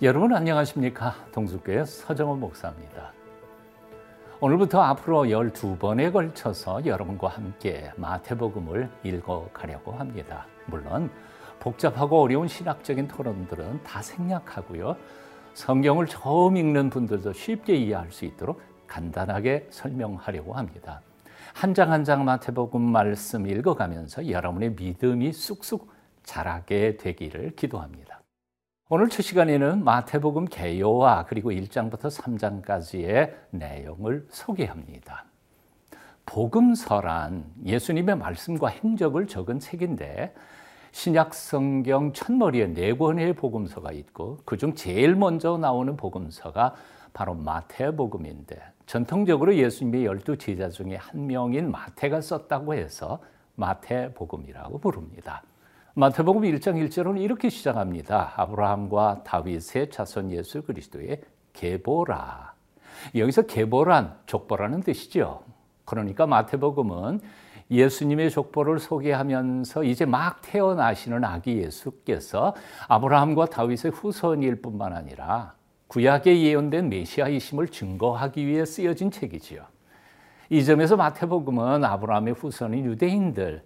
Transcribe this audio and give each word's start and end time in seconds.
여러분 0.00 0.32
안녕하십니까? 0.34 1.14
동숙교회 1.32 1.84
서정원 1.84 2.38
목사입니다. 2.40 3.12
오늘부터 4.40 4.80
앞으로 4.80 5.24
12번에 5.24 6.12
걸쳐서 6.12 6.86
여러분과 6.86 7.26
함께 7.28 7.90
마태복음을 7.96 8.88
읽어 9.02 9.48
가려고 9.52 9.92
합니다. 9.92 10.46
물론 10.66 11.10
복잡하고 11.58 12.22
어려운 12.22 12.46
신학적인 12.46 13.08
토론들은 13.08 13.82
다 13.82 14.00
생략하고요. 14.00 14.96
성경을 15.54 16.06
처음 16.06 16.56
읽는 16.56 16.90
분들도 16.90 17.32
쉽게 17.32 17.74
이해할 17.74 18.12
수 18.12 18.24
있도록 18.24 18.60
간단하게 18.86 19.66
설명하려고 19.70 20.54
합니다. 20.54 21.00
한 21.54 21.74
장 21.74 21.90
한 21.90 22.04
장 22.04 22.24
마태복음 22.24 22.80
말씀 22.80 23.48
읽어가면서 23.48 24.30
여러분의 24.30 24.74
믿음이 24.78 25.32
쑥쑥 25.32 25.90
자라게 26.22 26.96
되기를 26.98 27.56
기도합니다. 27.56 28.17
오늘 28.90 29.10
첫 29.10 29.20
시간에는 29.20 29.84
마태복음 29.84 30.46
개요와 30.46 31.26
그리고 31.28 31.50
1장부터 31.50 32.10
3장까지의 32.10 33.34
내용을 33.50 34.26
소개합니다. 34.30 35.26
복음서란 36.24 37.44
예수님의 37.66 38.16
말씀과 38.16 38.68
행적을 38.68 39.26
적은 39.26 39.58
책인데 39.60 40.32
신약 40.92 41.34
성경 41.34 42.14
첫머리에 42.14 42.68
네 42.68 42.96
권의 42.96 43.34
복음서가 43.34 43.92
있고 43.92 44.38
그중 44.46 44.74
제일 44.74 45.14
먼저 45.16 45.58
나오는 45.58 45.94
복음서가 45.94 46.74
바로 47.12 47.34
마태복음인데 47.34 48.58
전통적으로 48.86 49.54
예수님의 49.54 50.06
열두 50.06 50.38
제자 50.38 50.70
중에 50.70 50.96
한 50.96 51.26
명인 51.26 51.70
마태가 51.70 52.22
썼다고 52.22 52.72
해서 52.72 53.20
마태복음이라고 53.56 54.78
부릅니다. 54.78 55.42
마태복음 55.98 56.42
1장 56.42 56.76
1절은 56.86 57.20
이렇게 57.20 57.48
시작합니다. 57.48 58.32
아브라함과 58.36 59.24
다윗의 59.24 59.90
자손 59.90 60.30
예수 60.30 60.62
그리스도의 60.62 61.22
계보라. 61.52 62.52
여기서 63.16 63.42
계보란 63.42 64.14
족보라는 64.26 64.82
뜻이죠. 64.82 65.42
그러니까 65.84 66.24
마태복음은 66.28 67.20
예수님의 67.72 68.30
족보를 68.30 68.78
소개하면서 68.78 69.82
이제 69.82 70.04
막 70.04 70.40
태어나시는 70.40 71.24
아기 71.24 71.58
예수께서 71.58 72.54
아브라함과 72.86 73.46
다윗의 73.46 73.90
후손일 73.90 74.62
뿐만 74.62 74.92
아니라 74.92 75.54
구약에 75.88 76.42
예언된 76.42 76.90
메시아이심을 76.90 77.66
증거하기 77.70 78.46
위해 78.46 78.64
쓰여진 78.64 79.10
책이지요. 79.10 79.64
이 80.50 80.64
점에서 80.64 80.96
마태복음은 80.96 81.84
아브라함의 81.84 82.34
후손인 82.34 82.84
유대인들, 82.84 83.64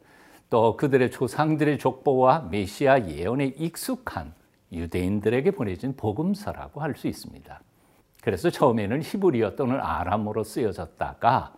또 0.52 0.76
그들의 0.76 1.10
조상들의 1.10 1.78
족보와 1.78 2.48
메시아 2.50 3.08
예언에 3.08 3.54
익숙한 3.56 4.34
유대인들에게 4.70 5.52
보내진 5.52 5.96
복음서라고 5.96 6.82
할 6.82 6.94
수 6.94 7.08
있습니다. 7.08 7.58
그래서 8.20 8.50
처음에는 8.50 9.00
히브리어 9.02 9.56
또는 9.56 9.80
아람어로 9.80 10.44
쓰여졌다가 10.44 11.54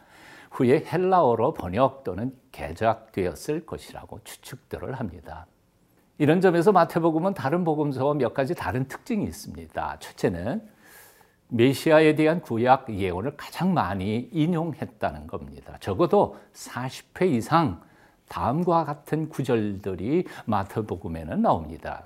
후에 0.53 0.85
헬라어로 0.87 1.55
번역 1.55 2.05
또는 2.05 2.33
개작되었을 2.53 3.67
것이라고 3.67 4.21
추측들을 4.23 4.93
합니다. 4.95 5.49
이런 6.19 6.41
점에서 6.41 6.71
마태복음은 6.71 7.35
다른 7.35 7.65
복음서와 7.65 8.15
몇 8.15 8.33
가지 8.33 8.55
다른 8.55 8.87
특징이 8.87 9.25
있습니다. 9.25 9.97
첫째는 9.99 10.63
메시아에 11.49 12.15
대한 12.15 12.41
구약 12.41 12.97
예언을 12.97 13.37
가장 13.37 13.75
많이 13.75 14.29
인용했다는 14.31 15.27
겁니다. 15.27 15.77
적어도 15.81 16.37
40회 16.53 17.33
이상 17.33 17.83
다음과 18.29 18.85
같은 18.85 19.29
구절들이 19.29 20.25
마태복음에는 20.47 21.43
나옵니다. 21.43 22.05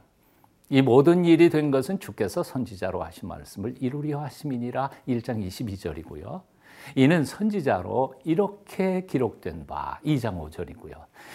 이 0.70 0.82
모든 0.82 1.24
일이 1.24 1.48
된 1.48 1.70
것은 1.70 1.98
주께서 1.98 2.42
선지자로 2.42 3.02
하신 3.02 3.28
말씀을 3.28 3.76
이루려 3.80 4.20
하심이니라 4.20 4.90
1장 5.08 5.46
22절이고요. 5.46 6.42
이는 6.94 7.24
선지자로 7.24 8.14
이렇게 8.24 9.04
기록된 9.06 9.66
바 9.66 9.98
2장 10.04 10.38
5절이고요. 10.38 10.94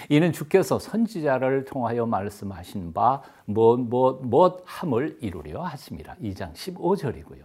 이는 0.09 0.31
주께서 0.31 0.79
선지자를 0.79 1.65
통하여 1.65 2.05
말씀하신 2.05 2.93
바무엇 2.93 4.63
함을 4.65 5.17
이루려 5.21 5.63
하심이라 5.63 6.15
2장 6.15 6.53
15절이고요. 6.53 7.43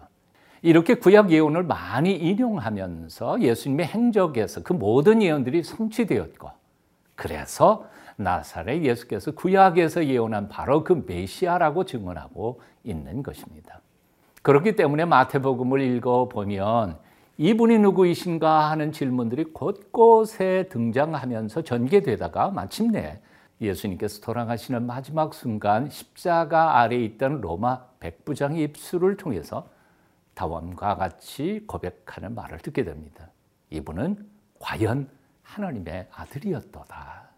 이렇게 0.62 0.94
구약 0.94 1.30
예언을 1.30 1.62
많이 1.62 2.14
인용하면서 2.14 3.42
예수님의 3.42 3.86
행적에서 3.86 4.62
그 4.62 4.72
모든 4.72 5.22
예언들이 5.22 5.62
성취되었고 5.62 6.50
그래서 7.18 7.88
나사렛 8.14 8.84
예수께서 8.84 9.32
구약에서 9.32 10.06
예언한 10.06 10.48
바로 10.48 10.84
그 10.84 11.04
메시아라고 11.04 11.84
증언하고 11.84 12.60
있는 12.84 13.24
것입니다. 13.24 13.80
그렇기 14.42 14.76
때문에 14.76 15.04
마태복음을 15.04 15.80
읽어보면 15.80 16.96
이분이 17.38 17.80
누구이신가 17.80 18.70
하는 18.70 18.92
질문들이 18.92 19.46
곳곳에 19.52 20.68
등장하면서 20.68 21.62
전개되다가 21.62 22.50
마침내 22.50 23.20
예수님께서 23.60 24.20
돌아가시는 24.20 24.86
마지막 24.86 25.34
순간 25.34 25.90
십자가 25.90 26.78
아래에 26.78 27.02
있던 27.04 27.40
로마 27.40 27.84
백부장의 27.98 28.62
입술을 28.62 29.16
통해서 29.16 29.68
다음과 30.34 30.94
같이 30.94 31.64
고백하는 31.66 32.36
말을 32.36 32.58
듣게 32.58 32.84
됩니다. 32.84 33.28
이분은 33.70 34.24
과연 34.60 35.17
하나님의 35.48 36.08
아들이었도다. 36.12 37.28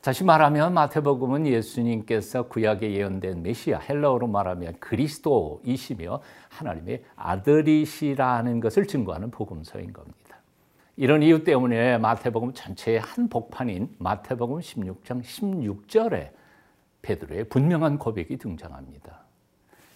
다시 0.00 0.22
말하면 0.22 0.74
마태복음은 0.74 1.46
예수님께서 1.46 2.48
구약에 2.48 2.92
예언된 2.92 3.42
메시아 3.42 3.78
헬라어로 3.78 4.26
말하면 4.26 4.78
그리스도이시며 4.78 6.20
하나님의 6.50 7.04
아들이시라는 7.16 8.60
것을 8.60 8.86
증거하는 8.86 9.30
복음서인 9.30 9.94
겁니다. 9.94 10.40
이런 10.96 11.22
이유 11.22 11.42
때문에 11.42 11.96
마태복음 11.98 12.52
전체의 12.52 13.00
한 13.00 13.28
복판인 13.28 13.94
마태복음 13.98 14.58
16장 14.58 15.22
16절에 15.22 16.30
베드로의 17.00 17.48
분명한 17.48 17.98
고백이 17.98 18.36
등장합니다. 18.36 19.24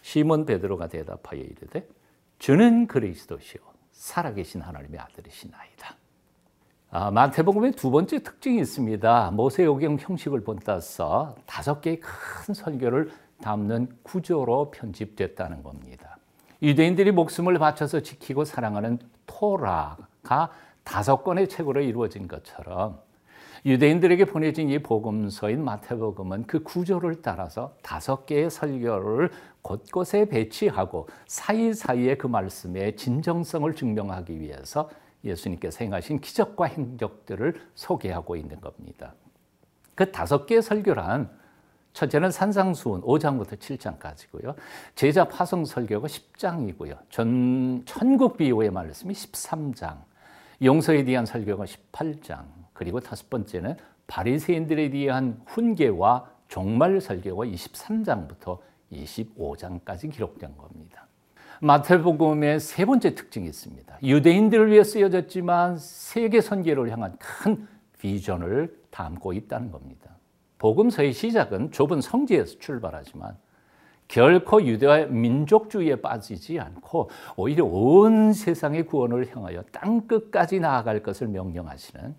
시몬 0.00 0.46
베드로가 0.46 0.88
대답하여 0.88 1.40
이르되 1.40 1.86
주는 2.38 2.86
그리스도시요 2.86 3.60
살아계신 3.92 4.62
하나님의 4.62 5.00
아들이시나이다. 5.00 5.97
아, 6.90 7.10
마태복음의 7.10 7.72
두 7.72 7.90
번째 7.90 8.22
특징이 8.22 8.60
있습니다. 8.60 9.32
모세오경 9.32 9.98
형식을 10.00 10.40
본따서 10.40 11.34
다섯 11.44 11.82
개의 11.82 12.00
큰 12.00 12.54
설교를 12.54 13.10
담는 13.42 13.88
구조로 14.02 14.70
편집됐다는 14.70 15.62
겁니다. 15.62 16.16
유대인들이 16.62 17.12
목숨을 17.12 17.58
바쳐서 17.58 18.00
지키고 18.00 18.46
사랑하는 18.46 18.98
토라가 19.26 20.50
다섯 20.82 21.22
권의 21.22 21.48
책으로 21.48 21.82
이루어진 21.82 22.26
것처럼 22.26 22.98
유대인들에게 23.66 24.24
보내진 24.24 24.70
이 24.70 24.78
복음서인 24.78 25.62
마태복음은 25.62 26.46
그 26.46 26.62
구조를 26.62 27.20
따라서 27.20 27.74
다섯 27.82 28.24
개의 28.24 28.48
설교를 28.48 29.30
곳곳에 29.60 30.24
배치하고 30.24 31.06
사이사이에 31.26 32.16
그 32.16 32.26
말씀의 32.28 32.96
진정성을 32.96 33.74
증명하기 33.74 34.40
위해서 34.40 34.88
예수님께서 35.24 35.84
행하신 35.84 36.20
기적과 36.20 36.66
행적들을 36.66 37.60
소개하고 37.74 38.36
있는 38.36 38.60
겁니다. 38.60 39.14
그 39.94 40.12
다섯 40.12 40.46
개의 40.46 40.62
설교란 40.62 41.28
첫째는 41.92 42.30
산상수훈 42.30 43.00
5장부터 43.02 43.58
7장까지고요. 43.58 44.54
제자 44.94 45.24
파송 45.24 45.64
설교가 45.64 46.06
10장이고요. 46.06 46.96
전 47.10 47.82
천국 47.84 48.36
비유의 48.36 48.70
말씀이 48.70 49.12
13장. 49.12 49.96
용서에 50.62 51.04
대한 51.04 51.26
설교가 51.26 51.64
18장. 51.64 52.44
그리고 52.72 53.00
다섯 53.00 53.28
번째는 53.28 53.76
바리새인들에 54.06 54.90
대한 54.90 55.42
훈계와 55.46 56.30
종말 56.46 57.00
설교가 57.00 57.46
23장부터 57.46 58.60
25장까지 58.92 60.12
기록된 60.12 60.56
겁니다. 60.56 61.07
마태복음의 61.60 62.60
세 62.60 62.84
번째 62.84 63.14
특징이 63.14 63.46
있습니다. 63.46 63.98
유대인들을 64.02 64.70
위해 64.70 64.84
쓰여졌지만 64.84 65.76
세계 65.78 66.40
선계를 66.40 66.90
향한 66.90 67.16
큰 67.18 67.66
비전을 67.98 68.78
담고 68.90 69.32
있다는 69.32 69.70
겁니다. 69.70 70.16
복음서의 70.58 71.12
시작은 71.12 71.72
좁은 71.72 72.00
성지에서 72.00 72.58
출발하지만 72.58 73.36
결코 74.08 74.64
유대 74.64 75.06
민족주의에 75.06 75.96
빠지지 75.96 76.58
않고 76.58 77.10
오히려 77.36 77.64
온 77.64 78.32
세상의 78.32 78.86
구원을 78.86 79.34
향하여 79.34 79.62
땅 79.70 80.06
끝까지 80.06 80.60
나아갈 80.60 81.02
것을 81.02 81.28
명령하시는 81.28 82.14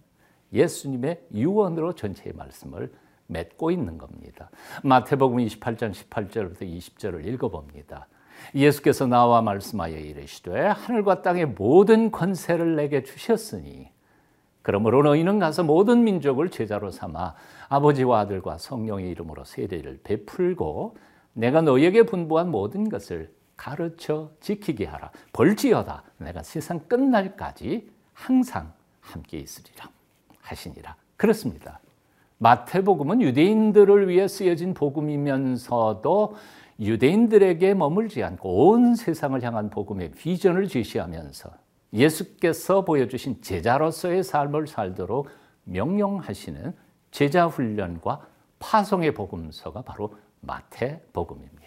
예수님의 0.53 1.21
유언으로 1.33 1.95
전체의 1.95 2.33
말씀을 2.35 2.91
맺고 3.27 3.71
있는 3.71 3.97
겁니다. 3.97 4.49
마태복음 4.83 5.37
28장 5.37 5.91
18절부터 5.91 6.61
20절을 6.61 7.25
읽어봅니다. 7.27 8.07
예수께서 8.55 9.07
나와 9.07 9.41
말씀하여 9.41 9.97
이르시되 9.97 10.67
하늘과 10.67 11.21
땅의 11.21 11.47
모든 11.47 12.11
권세를 12.11 12.75
내게 12.75 13.03
주셨으니 13.03 13.89
그러므로 14.61 15.03
너희는 15.03 15.39
가서 15.39 15.63
모든 15.63 16.03
민족을 16.03 16.49
제자로 16.49 16.91
삼아 16.91 17.35
아버지와 17.69 18.19
아들과 18.21 18.57
성령의 18.57 19.09
이름으로 19.09 19.43
세례를 19.43 19.99
베풀고 20.03 20.97
내가 21.33 21.61
너에게 21.61 22.03
분부한 22.03 22.51
모든 22.51 22.89
것을 22.89 23.31
가르쳐 23.55 24.31
지키게 24.39 24.85
하라. 24.85 25.11
벌지어다. 25.33 26.03
내가 26.17 26.43
세상 26.43 26.79
끝날까지 26.87 27.89
항상 28.13 28.71
함께 29.01 29.37
있으리라 29.39 29.89
하시니라. 30.41 30.95
그렇습니다. 31.17 31.79
마태복음은 32.37 33.21
유대인들을 33.21 34.07
위해 34.07 34.27
쓰여진 34.27 34.73
복음이면서도 34.73 36.35
유대인들에게 36.79 37.73
머물지 37.73 38.23
않고 38.23 38.69
온 38.69 38.95
세상을 38.95 39.41
향한 39.43 39.69
복음의 39.69 40.11
비전을 40.11 40.67
제시하면서 40.67 41.49
예수께서 41.93 42.85
보여주신 42.85 43.41
제자로서의 43.41 44.23
삶을 44.23 44.67
살도록 44.67 45.27
명령하시는 45.65 46.73
제자 47.11 47.47
훈련과 47.47 48.25
파송의 48.59 49.13
복음서가 49.13 49.81
바로 49.81 50.13
마태복음입니다. 50.41 51.59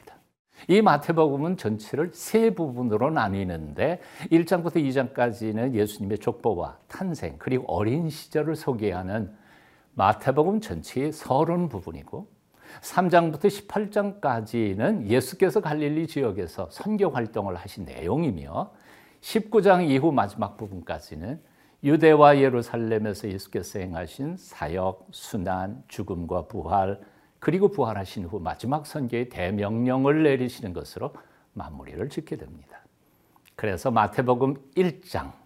이 0.69 0.81
마태복음은 0.81 1.57
전체를 1.57 2.11
세 2.13 2.51
부분으로 2.55 3.11
나뉘는데 3.11 4.01
1장부터 4.31 4.77
2장까지는 4.77 5.75
예수님의 5.75 6.19
족보와 6.19 6.79
탄생 6.87 7.37
그리고 7.39 7.65
어린 7.67 8.09
시절을 8.09 8.55
소개하는 8.55 9.33
마태복음 9.95 10.61
전체의 10.61 11.13
서론 11.13 11.69
부분이고 11.69 12.29
3장부터 12.81 13.47
18장까지는 13.47 15.07
예수께서 15.07 15.61
갈릴리 15.61 16.07
지역에서 16.07 16.69
선교 16.71 17.11
활동을 17.11 17.57
하신 17.57 17.85
내용이며 17.85 18.73
19장 19.21 19.89
이후 19.89 20.13
마지막 20.13 20.57
부분까지는 20.57 21.41
유대와 21.85 22.39
예루살렘에서 22.39 23.29
예수께서 23.29 23.81
행하신 23.81 24.37
사역, 24.37 25.09
순환, 25.11 25.83
죽음과 25.89 26.47
부활, 26.47 27.01
그리고 27.41 27.69
부활하신 27.69 28.27
후 28.27 28.39
마지막 28.39 28.87
선교의 28.87 29.29
대명령을 29.29 30.23
내리시는 30.23 30.73
것으로 30.73 31.13
마무리를 31.55 32.09
짓게 32.09 32.37
됩니다. 32.37 32.79
그래서 33.57 33.91
마태복음 33.91 34.55
1장 34.77 35.42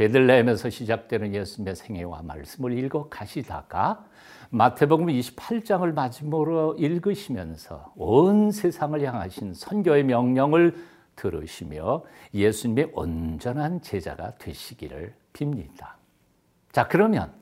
베들레헴에서 0.00 0.70
시작되는 0.70 1.34
예수님의 1.34 1.76
생애와 1.76 2.22
말씀을 2.22 2.72
읽어 2.78 3.10
가시다가 3.10 4.06
마태복음 4.48 5.08
28장을 5.08 5.92
마지막으로 5.92 6.74
읽으시면서 6.78 7.92
온 7.96 8.50
세상을 8.50 8.98
향하신 9.06 9.52
선교의 9.52 10.04
명령을 10.04 10.74
들으시며 11.16 12.02
예수님의 12.32 12.92
온전한 12.94 13.82
제자가 13.82 14.36
되시기를 14.38 15.14
빕니다. 15.34 15.96
자, 16.72 16.88
그러면 16.88 17.34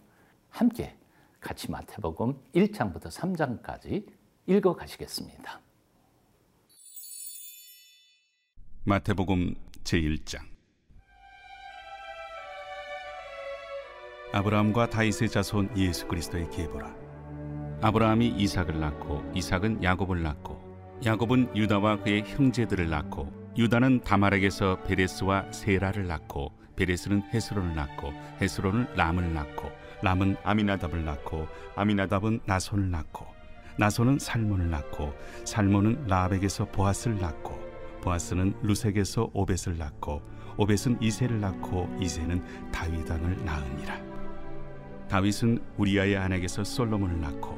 함께 0.51 0.97
같이 1.39 1.71
마태복음 1.71 2.35
1장부터 2.57 3.07
3장까지 3.07 4.05
읽어 4.49 4.75
가시겠습니다. 4.75 5.61
마태복음 8.83 9.55
제1장 9.85 10.48
아브라함과 14.38 14.90
다윗의 14.90 15.31
자손 15.31 15.70
예수 15.76 16.06
그리스도의 16.06 16.49
계보라. 16.50 16.94
아브라함이 17.82 18.29
이삭을 18.38 18.79
낳고 18.79 19.32
이삭은 19.35 19.82
야곱을 19.82 20.23
낳고 20.23 20.61
야곱은 21.05 21.56
유다와 21.56 22.02
그의 22.02 22.23
형제들을 22.25 22.88
낳고 22.88 23.32
유다는 23.56 24.02
다말에게서 24.02 24.85
베레스와 24.85 25.50
세라를 25.50 26.06
낳고 26.06 26.52
베레스는 26.76 27.25
헤스론을 27.35 27.75
낳고 27.75 28.12
헤스론을 28.40 28.94
람을 28.94 29.35
낳고 29.35 29.73
람은 30.02 30.37
아미나답을 30.44 31.05
낳고 31.05 31.49
아미나답은 31.75 32.43
나손을 32.46 32.93
낳고 32.93 33.26
나손은 33.76 34.20
살몬을 34.20 34.70
낳고 34.70 35.14
살몬은 35.44 36.06
라합에게서 36.06 36.67
보아스를 36.67 37.19
낳고 37.19 37.58
보아스는 38.02 38.55
루색에서 38.62 39.31
오벳을 39.32 39.79
낳고 39.79 40.23
오벳은 40.56 41.02
이세를 41.02 41.40
낳고 41.40 41.88
이세는 42.00 42.70
다윗왕을 42.70 43.44
낳으니라 43.44 44.08
다윗은 45.09 45.59
우리아의 45.79 46.17
아내에게서 46.19 46.65
솔로몬을 46.65 47.21
낳고 47.21 47.57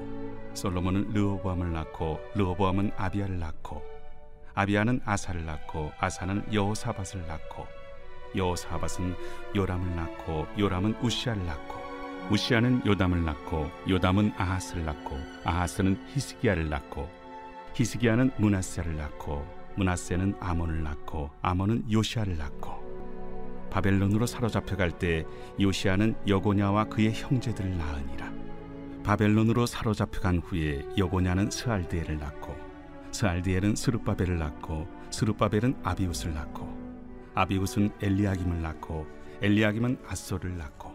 솔로몬은 0.55 1.13
르호보암을 1.13 1.73
낳고 1.73 2.21
르호보암은 2.35 2.93
아비아를 2.97 3.39
낳고 3.41 3.83
아비아는 4.55 5.01
아사를 5.05 5.45
낳고 5.45 5.93
아사는 5.99 6.53
여호사밧을 6.53 7.27
낳고 7.27 7.67
여호사밧은 8.37 9.15
요람을 9.57 9.97
낳고 9.97 10.47
요람은 10.59 10.95
우시아를 11.03 11.45
낳고 11.47 11.81
우시아는 12.31 12.87
요담을 12.87 13.25
낳고 13.25 13.69
요담은 13.89 14.33
아하스를 14.37 14.85
낳고 14.85 15.19
아하스는 15.45 16.01
히스기야를 16.15 16.69
낳고 16.69 17.09
히스기야는 17.75 18.33
문하세를 18.37 18.97
낳고 18.97 19.45
문하세는 19.75 20.37
아몬을 20.39 20.85
낳고 20.85 21.31
아몬은 21.43 21.91
요시아를 21.91 22.39
낳고 22.39 22.80
바벨론으로 23.71 24.27
사로잡혀 24.27 24.77
갈 24.77 24.91
때 24.91 25.25
요시아는 25.61 26.15
여고냐와 26.27 26.85
그의 26.85 27.13
형제들을 27.13 27.79
낳으니라. 27.79 28.33
바벨론으로 29.05 29.67
사로잡혀 29.67 30.21
간 30.21 30.39
후에 30.39 30.85
여고냐는 30.99 31.51
스알드엘을 31.51 32.19
낳고 32.19 32.55
스알드엘은 33.13 33.77
스룹바벨을 33.77 34.39
낳고 34.39 34.87
스룹바벨은 35.11 35.77
아비웃을 35.83 36.35
낳고 36.35 36.69
아비웃은 37.35 37.91
엘리야김을 38.03 38.63
낳고 38.63 39.07
엘리야김은 39.41 39.99
아소를 40.07 40.59
낳고 40.59 40.91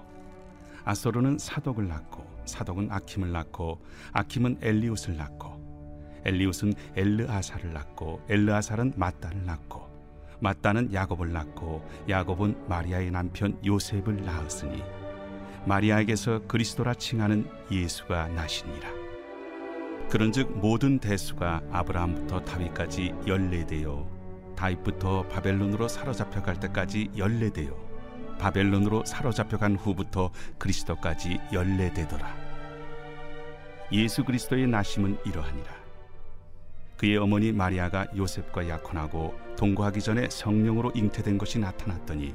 아소르는 0.83 1.39
사독을 1.39 1.87
낳고 1.87 2.23
사독은 2.45 2.91
아킴을 2.91 3.31
낳고 3.31 3.83
아킴은 4.13 4.59
엘리웃을 4.61 5.17
낳고 5.17 6.21
엘리웃은 6.25 6.73
엘르아사를 6.95 7.73
낳고 7.73 8.21
엘르아사는 8.29 8.93
마따를 8.95 9.45
낳고 9.45 9.94
마따는 10.39 10.93
야곱을 10.93 11.31
낳고 11.31 11.87
야곱은 12.09 12.67
마리아의 12.67 13.11
남편 13.11 13.57
요셉을 13.65 14.25
낳았으니 14.25 14.83
마리아에게서 15.65 16.41
그리스도라 16.47 16.93
칭하는 16.93 17.49
예수가 17.71 18.29
나시니라 18.29 18.89
그런즉 20.09 20.57
모든 20.59 20.99
대수가 20.99 21.61
아브라함부터 21.71 22.41
다윗까지 22.41 23.13
연례되어 23.27 24.15
다윗부터 24.55 25.27
바벨론으로 25.27 25.87
사로잡혀 25.87 26.41
갈 26.41 26.59
때까지 26.59 27.11
연례되어 27.17 27.85
바벨론으로 28.37 29.05
사로잡혀 29.05 29.57
간 29.57 29.75
후부터 29.75 30.31
그리스도까지 30.57 31.39
연례되더라. 31.53 32.35
예수 33.91 34.23
그리스도의 34.23 34.67
나심은 34.67 35.17
이러하니라. 35.25 35.85
그의 36.97 37.17
어머니 37.17 37.51
마리아가 37.51 38.07
요셉과 38.15 38.67
약혼하고 38.67 39.35
동거하기 39.55 40.01
전에 40.01 40.29
성령으로 40.29 40.91
잉태된 40.95 41.37
것이 41.37 41.59
나타났더니 41.59 42.33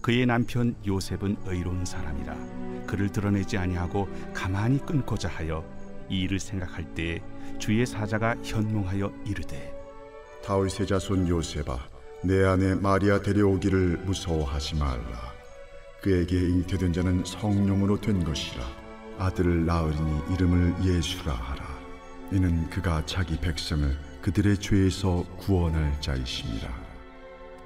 그의 0.00 0.26
남편 0.26 0.74
요셉은 0.86 1.36
의로운 1.46 1.84
사람이라 1.84 2.36
그를 2.86 3.10
드러내지 3.10 3.56
아니하고 3.56 4.08
가만히 4.32 4.78
끊고자 4.84 5.28
하여 5.28 5.64
이 6.08 6.22
일을 6.22 6.38
생각할 6.38 6.94
때 6.94 7.22
주의 7.58 7.84
사자가 7.86 8.36
현몽하여 8.42 9.12
이르되 9.26 9.72
다윗의 10.44 10.86
자손 10.86 11.28
요셉아 11.28 11.94
내 12.24 12.42
아내 12.42 12.74
마리아 12.74 13.20
데려오기를 13.20 13.98
무서워하지 14.06 14.76
말라. 14.76 15.34
그에게 16.00 16.38
잉태된 16.38 16.94
자는 16.94 17.22
성령으로 17.22 18.00
된 18.00 18.24
것이라. 18.24 18.64
아들을 19.18 19.66
낳으리니 19.66 20.32
이름을 20.32 20.74
예수라 20.82 21.34
하라. 21.34 21.66
이는 22.32 22.68
그가 22.70 23.04
자기 23.04 23.38
백성을 23.38 23.94
그들의 24.24 24.56
죄에서 24.56 25.22
구원할 25.36 26.00
자이심이라 26.00 26.66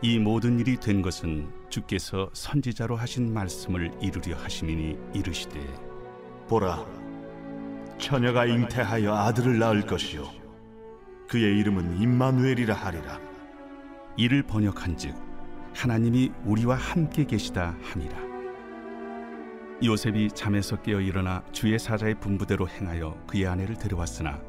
이 0.02 0.18
모든 0.18 0.58
일이 0.58 0.76
된 0.76 1.02
것은 1.02 1.48
주께서 1.68 2.30
선지자로 2.32 2.96
하신 2.96 3.32
말씀을 3.32 3.92
이루려 4.02 4.36
하심이니 4.36 4.98
이르시되 5.14 5.60
보라 6.48 6.84
처녀가 7.96 8.44
잉태하여 8.44 9.14
아들을 9.14 9.56
낳을 9.56 9.82
것이요 9.86 10.28
그의 11.28 11.60
이름은 11.60 12.00
임마누엘이라 12.00 12.74
하리라. 12.74 13.20
이를 14.16 14.42
번역한즉 14.42 15.14
하나님이 15.74 16.32
우리와 16.44 16.74
함께 16.74 17.24
계시다 17.24 17.76
함이라. 17.82 18.18
요셉이 19.84 20.30
잠에서 20.34 20.82
깨어 20.82 21.02
일어나 21.02 21.44
주의 21.52 21.78
사자의 21.78 22.18
분부대로 22.18 22.66
행하여 22.66 23.22
그의 23.28 23.46
아내를 23.46 23.76
데려왔으나 23.76 24.40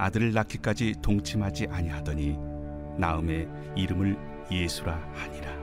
아들을 0.00 0.32
낳기까지 0.32 0.94
동침하지 1.02 1.66
아니하더니 1.66 2.38
나음에 2.96 3.46
이름을 3.76 4.16
예수라 4.50 4.94
하니라. 5.14 5.60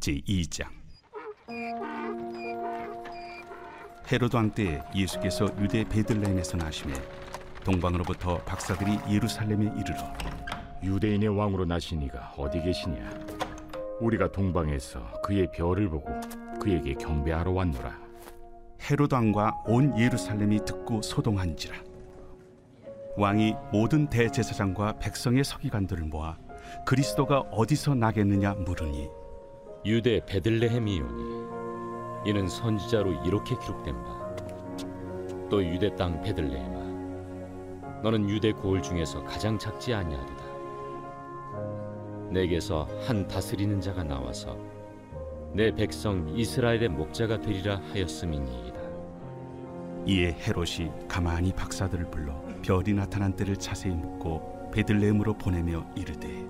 제 0.00 0.14
2장 0.14 0.66
헤로드 4.10 4.34
왕 4.34 4.50
때 4.50 4.82
예수께서 4.96 5.46
유대 5.60 5.84
베들레헴에서 5.84 6.56
나심에 6.56 6.92
동방으로부터 7.64 8.38
박사들이 8.38 8.98
예루살렘에 9.08 9.72
이르러 9.78 10.12
유대인의 10.82 11.28
왕으로 11.28 11.66
나신 11.66 12.02
이가 12.02 12.34
어디 12.36 12.60
계시냐? 12.60 12.98
우리가 14.00 14.32
동방에서 14.32 15.22
그의 15.22 15.52
별을 15.52 15.88
보고 15.88 16.10
그에게 16.60 16.94
경배하러 16.94 17.52
왔노라. 17.52 18.11
헤로드 18.90 19.14
왕과 19.14 19.62
온 19.66 19.96
예루살렘이 19.96 20.64
듣고 20.64 21.02
소동한지라. 21.02 21.76
왕이 23.16 23.54
모든 23.72 24.08
대제사장과 24.08 24.98
백성의 24.98 25.44
서기관들을 25.44 26.04
모아 26.04 26.36
그리스도가 26.84 27.40
어디서 27.52 27.94
나겠느냐 27.94 28.54
물으니 28.54 29.08
유대 29.84 30.24
베들레헴이오니 30.26 31.42
이는 32.26 32.48
선지자로 32.48 33.24
이렇게 33.24 33.56
기록된 33.58 33.94
바. 34.02 34.22
또 35.48 35.62
유대 35.64 35.94
땅 35.94 36.20
베들레헴아 36.22 38.00
너는 38.02 38.28
유대 38.30 38.50
고을 38.50 38.82
중에서 38.82 39.22
가장 39.24 39.58
작지 39.58 39.94
아니하리다. 39.94 40.42
내게서 42.30 42.88
한 43.06 43.28
다스리는 43.28 43.80
자가 43.80 44.02
나와서 44.02 44.56
내 45.52 45.70
백성 45.70 46.32
이스라엘의 46.34 46.88
목자가 46.88 47.38
되리라 47.38 47.76
하였음이니 47.92 48.71
이에 50.06 50.32
헤롯이 50.32 50.90
가만히 51.08 51.52
박사들을 51.52 52.10
불러 52.10 52.34
별이 52.62 52.92
나타난 52.92 53.34
때를 53.34 53.56
자세히 53.56 53.94
묻고 53.94 54.70
베들레헴으로 54.72 55.34
보내며 55.38 55.86
이르되 55.96 56.44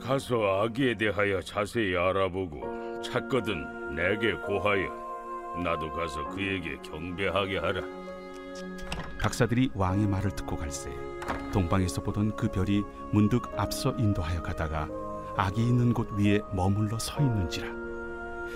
가서 0.00 0.62
아기에 0.62 0.96
대하여 0.96 1.40
자세히 1.40 1.96
알아보고 1.96 3.00
찾거든 3.02 3.94
내게 3.94 4.32
고하여 4.34 5.04
나도 5.62 5.90
가서 5.92 6.28
그에게 6.30 6.76
경배하게 6.82 7.58
하라. 7.58 7.80
박사들이 9.22 9.70
왕의 9.74 10.06
말을 10.06 10.32
듣고 10.32 10.56
갈새 10.56 10.90
동방에서 11.52 12.02
보던 12.02 12.36
그 12.36 12.50
별이 12.50 12.82
문득 13.12 13.48
앞서 13.56 13.92
인도하여 13.96 14.42
가다가 14.42 14.88
아기 15.36 15.66
있는 15.66 15.92
곳 15.94 16.10
위에 16.12 16.40
머물러 16.52 16.98
서 16.98 17.20
있는지라 17.20 17.66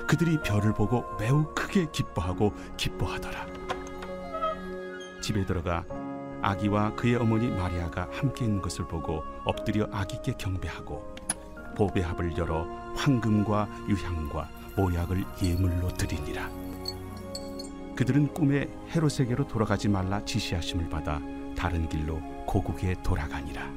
그들이 0.07 0.41
별을 0.43 0.75
보고 0.75 1.05
매우 1.19 1.47
크게 1.55 1.87
기뻐하고 1.91 2.53
기뻐하더라 2.77 3.47
집에 5.29 5.45
들어가 5.45 5.85
아기와 6.41 6.95
그의 6.95 7.17
어머니 7.17 7.49
마리아가 7.49 8.09
함께 8.11 8.47
있는 8.47 8.63
것을 8.63 8.89
보고 8.89 9.23
엎드려 9.45 9.87
아기께 9.93 10.33
경배하고 10.39 11.17
보배합을 11.77 12.39
열어 12.39 12.63
황금과 12.97 13.69
유향과 13.91 14.49
모약을 14.75 15.23
예물로 15.43 15.89
드리니라. 15.89 16.49
그들은 17.95 18.33
꿈에 18.33 18.71
헤롯에게로 18.89 19.47
돌아가지 19.49 19.87
말라 19.91 20.25
지시하심을 20.25 20.89
받아 20.89 21.21
다른 21.55 21.87
길로 21.91 22.23
고국에 22.47 22.95
돌아가니라. 23.03 23.71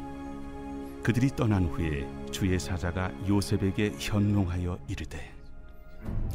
그들이 1.04 1.32
떠난 1.32 1.66
후에 1.66 2.08
주의 2.32 2.58
사자가 2.58 3.12
요셉에게 3.28 3.96
현몽하여 4.00 4.80
이르되 4.88 5.34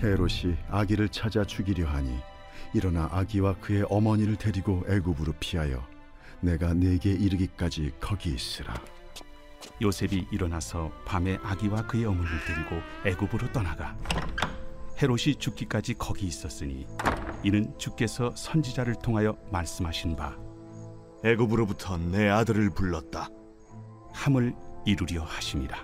헤롯이 0.02 0.58
아기를 0.68 1.08
찾아 1.08 1.42
죽이려 1.42 1.88
하니 1.88 2.20
일어나 2.76 3.08
아기와 3.12 3.54
그의 3.60 3.84
어머니를 3.88 4.36
데리고 4.36 4.84
애굽으로 4.88 5.34
피하여 5.40 5.86
내가 6.40 6.74
내게 6.74 7.10
이르기까지 7.10 7.92
거기 8.00 8.30
있으라 8.30 8.74
요셉이 9.82 10.28
일어나서 10.30 10.92
밤에 11.04 11.38
아기와 11.42 11.86
그의 11.86 12.04
어머니를 12.04 12.38
데리고 12.46 12.82
애굽으로 13.04 13.52
떠나가 13.52 13.96
헤롯이 15.02 15.36
죽기까지 15.38 15.94
거기 15.94 16.26
있었으니 16.26 16.86
이는 17.42 17.72
주께서 17.78 18.34
선지자를 18.34 18.96
통하여 19.02 19.36
말씀하신 19.50 20.16
바 20.16 20.36
애굽으로부터 21.24 21.98
내 21.98 22.28
아들을 22.28 22.70
불렀다. 22.70 23.28
함을 24.12 24.54
이루려 24.84 25.24
하심이라. 25.24 25.76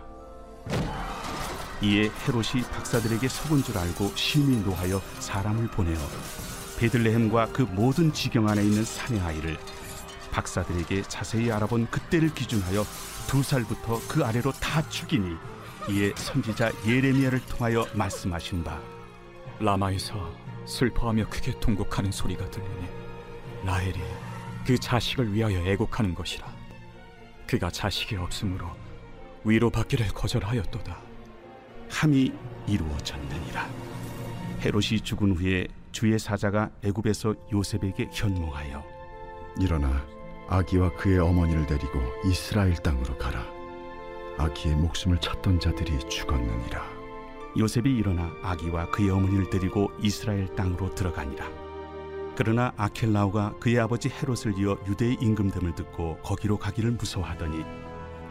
이에 1.82 2.10
헤롯이 2.26 2.62
박사들에게 2.70 3.26
속은 3.26 3.62
줄 3.64 3.76
알고 3.76 4.12
심히 4.14 4.58
노하여 4.58 5.00
사람을 5.18 5.66
보내어 5.68 5.98
베들레헴과 6.78 7.48
그 7.52 7.62
모든 7.62 8.12
지경 8.12 8.48
안에 8.48 8.62
있는 8.62 8.84
사내 8.84 9.20
아이를 9.20 9.56
박사들에게 10.30 11.02
자세히 11.02 11.50
알아본 11.52 11.88
그때를 11.90 12.32
기준하여 12.34 12.84
두 13.28 13.42
살부터 13.42 14.00
그 14.08 14.24
아래로 14.24 14.52
다 14.52 14.86
죽이니 14.88 15.36
이에 15.90 16.12
선지자 16.16 16.72
예레미야를 16.86 17.40
통하여 17.46 17.86
말씀하신 17.94 18.64
바 18.64 18.80
라마에서 19.60 20.34
슬퍼하며 20.66 21.28
크게 21.28 21.58
통곡하는 21.60 22.10
소리가 22.12 22.50
들리니 22.50 22.88
라헬이 23.64 24.00
그 24.66 24.78
자식을 24.78 25.32
위하여 25.32 25.58
애곡하는 25.58 26.14
것이라 26.14 26.46
그가 27.46 27.70
자식이 27.70 28.16
없으므로 28.16 28.70
위로 29.44 29.70
받기를 29.70 30.08
거절하였도다 30.08 31.12
함이 31.92 32.32
이루어졌느니라. 32.66 33.68
헤롯이 34.60 35.00
죽은 35.00 35.36
후에 35.36 35.68
주의 35.92 36.18
사자가 36.18 36.70
애굽에서 36.82 37.34
요셉에게 37.52 38.08
현몽하여 38.12 38.82
일어나 39.60 40.04
아기와 40.48 40.96
그의 40.96 41.18
어머니를 41.18 41.66
데리고 41.66 42.00
이스라엘 42.24 42.74
땅으로 42.74 43.16
가라 43.18 43.44
아기의 44.38 44.76
목숨을 44.76 45.18
찾던 45.18 45.60
자들이 45.60 45.98
죽었느니라 46.08 47.02
요셉이 47.58 47.94
일어나 47.94 48.32
아기와 48.42 48.90
그의 48.90 49.10
어머니를 49.10 49.50
데리고 49.50 49.90
이스라엘 50.00 50.46
땅으로 50.54 50.94
들어가니라. 50.94 51.46
그러나 52.34 52.72
아켈라오가 52.78 53.56
그의 53.60 53.78
아버지 53.78 54.08
헤롯을 54.08 54.58
이어 54.58 54.78
유대의 54.88 55.18
임금됨을 55.20 55.74
듣고 55.74 56.16
거기로 56.22 56.56
가기를 56.56 56.92
무서워하더니 56.92 57.62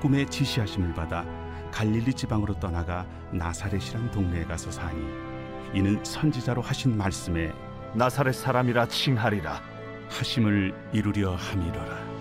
꿈에 0.01 0.25
지시하심을 0.25 0.95
받아 0.95 1.23
갈릴리 1.71 2.13
지방으로 2.15 2.59
떠나가 2.59 3.05
나사렛이란 3.31 4.09
동네에 4.09 4.45
가서 4.45 4.71
사니 4.71 5.30
이는 5.73 6.03
선지자로 6.03 6.61
하신 6.61 6.97
말씀에 6.97 7.53
나사렛 7.95 8.35
사람이라 8.35 8.87
칭하리라. 8.87 9.61
하심을 10.09 10.73
이루려 10.93 11.35
함이로라. 11.35 12.11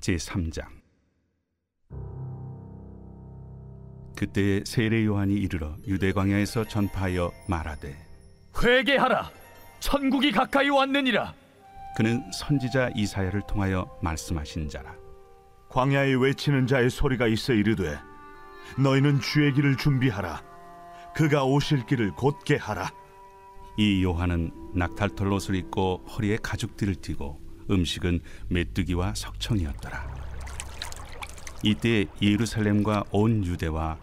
제 0.00 0.16
3장 0.16 0.64
그때에 4.16 4.62
세례 4.64 5.04
요한이 5.04 5.34
이르러 5.34 5.76
유대 5.86 6.12
광야에서 6.12 6.64
전파하여 6.64 7.30
말하되 7.48 7.94
회개하라 8.62 9.30
천국이 9.80 10.32
가까이 10.32 10.70
왔느니라 10.70 11.34
그는 11.96 12.22
선지자 12.32 12.90
이사야를 12.96 13.42
통하여 13.46 13.94
말씀하신 14.02 14.70
자라 14.70 14.94
광야에 15.70 16.14
외치는 16.14 16.66
자의 16.66 16.90
소리가 16.90 17.28
있어 17.28 17.52
이르되 17.52 17.96
너희는 18.76 19.20
주의 19.20 19.52
길을 19.52 19.76
준비하라. 19.76 20.42
그가 21.14 21.44
오실 21.44 21.86
길을 21.86 22.12
곧게 22.12 22.56
하라. 22.56 22.90
이 23.76 24.02
요한은 24.02 24.50
낙탈털 24.74 25.32
옷을 25.32 25.54
입고 25.54 26.04
허리에 26.08 26.38
가죽띠를 26.42 26.96
띠고 26.96 27.40
음식은 27.70 28.20
메뚜기와 28.48 29.14
석청이었더라. 29.14 30.12
이때 31.62 32.06
예루살렘과 32.20 33.04
온 33.12 33.44
유대와 33.44 33.96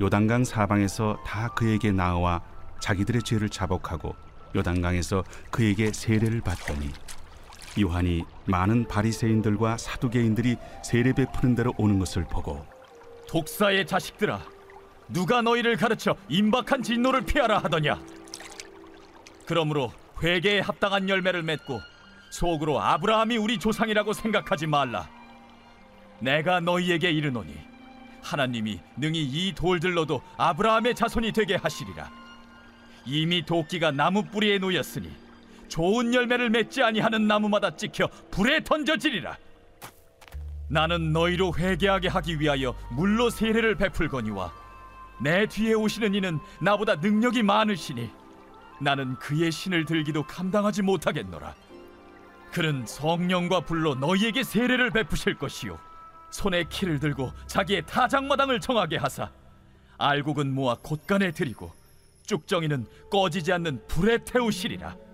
요단강 0.00 0.44
사방에서 0.44 1.18
다 1.24 1.48
그에게 1.48 1.92
나와 1.92 2.42
자기들의 2.80 3.22
죄를 3.22 3.48
자복하고 3.48 4.16
요단강에서 4.56 5.22
그에게 5.50 5.92
세례를 5.92 6.40
받더니 6.40 6.90
요한이 7.80 8.24
많은 8.46 8.86
바리새인들과 8.88 9.76
사두개인들이 9.76 10.56
세례 10.84 11.12
베푸는 11.12 11.54
대로 11.54 11.72
오는 11.76 11.98
것을 11.98 12.24
보고 12.24 12.64
독사의 13.28 13.86
자식들아 13.86 14.42
누가 15.08 15.42
너희를 15.42 15.76
가르쳐 15.76 16.16
임박한 16.28 16.82
진노를 16.82 17.22
피하라 17.22 17.58
하더냐? 17.58 18.00
그러므로 19.46 19.92
회개에 20.22 20.60
합당한 20.60 21.08
열매를 21.08 21.42
맺고 21.42 21.80
속으로 22.30 22.80
아브라함이 22.80 23.36
우리 23.36 23.58
조상이라고 23.58 24.12
생각하지 24.12 24.66
말라. 24.66 25.08
내가 26.20 26.60
너희에게 26.60 27.10
이르노니 27.10 27.54
하나님이 28.22 28.80
능히 28.96 29.22
이 29.22 29.52
돌들로도 29.54 30.22
아브라함의 30.36 30.94
자손이 30.94 31.32
되게 31.32 31.56
하시리라. 31.56 32.10
이미 33.04 33.44
도끼가 33.44 33.90
나무 33.90 34.22
뿌리에 34.24 34.58
놓였으니 34.58 35.10
좋은 35.72 36.12
열매를 36.12 36.50
맺지 36.50 36.82
아니하는 36.82 37.26
나무마다 37.26 37.74
찍혀 37.74 38.06
불에 38.30 38.62
던져지리라 38.62 39.38
나는 40.68 41.14
너희로 41.14 41.54
회개하게 41.56 42.08
하기 42.08 42.40
위하여 42.40 42.76
물로 42.90 43.30
세례를 43.30 43.76
베풀거니와 43.76 44.52
내 45.22 45.46
뒤에 45.46 45.72
오시는 45.72 46.14
이는 46.14 46.38
나보다 46.60 46.96
능력이 46.96 47.42
많으시니 47.42 48.10
나는 48.82 49.14
그의 49.14 49.50
신을 49.50 49.86
들기도 49.86 50.24
감당하지 50.24 50.82
못하겠노라. 50.82 51.54
그는 52.52 52.84
성령과 52.84 53.60
불로 53.60 53.94
너희에게 53.94 54.42
세례를 54.42 54.90
베푸실 54.90 55.36
것이요 55.38 55.78
손에 56.30 56.64
키를 56.64 56.98
들고 56.98 57.32
자기의 57.46 57.86
타작마당을 57.86 58.60
정하게 58.60 58.98
하사 58.98 59.30
알곡은 59.96 60.54
모아 60.54 60.74
곳간에 60.82 61.30
들이고 61.30 61.72
쭉정이는 62.26 62.86
꺼지지 63.10 63.52
않는 63.54 63.86
불에 63.86 64.18
태우시리라. 64.18 65.11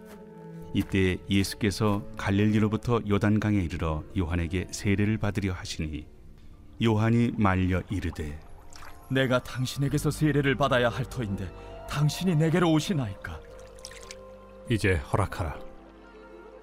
이때 0.75 1.17
예수께서 1.31 2.03
갈릴리로부터 2.17 3.01
요단강에 3.09 3.59
이르러 3.59 4.05
요한에게 4.17 4.69
세례를 4.71 5.19
받으려 5.19 5.53
하시니 5.53 6.07
요한이 6.83 7.33
말려 7.37 7.83
이르되 7.91 8.39
내가 9.11 9.43
당신에게서 9.43 10.11
세례를 10.11 10.55
받아야 10.55 10.89
할 10.89 11.05
터인데 11.05 11.51
당신이 11.89 12.37
내게로 12.37 12.71
오시나이까? 12.71 13.41
이제 14.71 14.97
허락하라. 14.97 15.59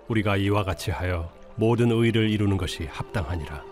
우리가 0.07 0.37
이와 0.37 0.63
같이 0.63 0.91
하여 0.91 1.33
모든 1.55 1.91
의를 1.91 2.29
이루는 2.29 2.57
것이 2.57 2.85
합당하니라. 2.85 3.63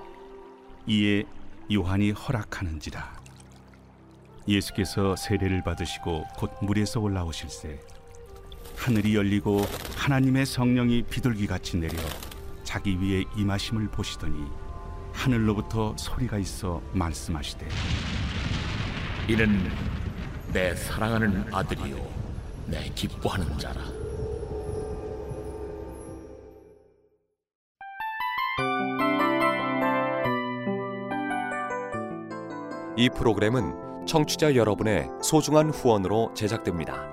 이에 0.87 1.23
요한이 1.71 2.11
허락하는지라 2.11 3.21
예수께서 4.47 5.15
세례를 5.15 5.63
받으시고 5.63 6.25
곧 6.35 6.51
물에서 6.61 6.99
올라오실새 6.99 7.79
하늘이 8.83 9.15
열리고 9.15 9.61
하나님의 9.95 10.45
성령이 10.45 11.03
비둘기같이 11.03 11.77
내려 11.77 11.97
자기 12.65 12.97
위에 12.99 13.23
임하심을 13.37 13.87
보시더니 13.87 14.43
하늘로부터 15.13 15.95
소리가 15.95 16.37
있어 16.37 16.81
말씀하시되 16.91 17.65
이는 19.29 19.71
내 20.51 20.75
사랑하는 20.75 21.45
아들이요 21.53 21.95
내 22.67 22.91
기뻐하는 22.93 23.57
자라 23.57 23.81
이 32.97 33.09
프로그램은 33.15 34.05
청취자 34.05 34.57
여러분의 34.57 35.07
소중한 35.21 35.69
후원으로 35.69 36.33
제작됩니다. 36.35 37.12